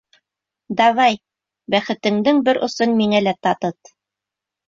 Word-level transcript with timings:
Давай, 0.79 1.17
бәхетеңдең 1.75 2.41
бер 2.47 2.61
осон 2.69 2.97
миңә 3.01 3.23
лә 3.27 3.35
татыт. 3.49 3.93